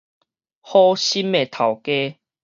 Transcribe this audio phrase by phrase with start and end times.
[0.61, 2.15] 好心的頭家！